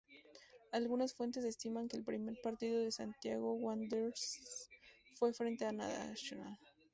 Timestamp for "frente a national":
5.31-6.57